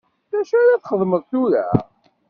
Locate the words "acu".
0.39-0.55